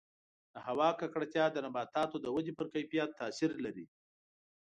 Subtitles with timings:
[0.53, 3.85] د هوا ککړتیا د نباتاتو د ودې پر کیفیت تاثیر لري.